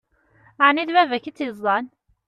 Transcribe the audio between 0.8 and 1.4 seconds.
d baba-k i